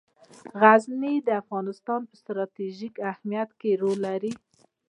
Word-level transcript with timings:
غزني 0.61 1.15
د 1.27 1.29
افغانستان 1.41 2.01
په 2.09 2.13
ستراتیژیک 2.21 2.95
اهمیت 3.11 3.49
کې 3.59 3.71
رول 3.81 3.97
لري. 4.07 4.33